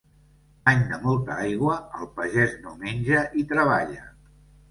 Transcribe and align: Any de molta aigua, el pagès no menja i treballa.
Any 0.69 0.79
de 0.93 0.97
molta 1.03 1.35
aigua, 1.49 1.75
el 1.99 2.09
pagès 2.15 2.57
no 2.63 2.73
menja 2.85 3.23
i 3.43 3.47
treballa. 3.55 4.09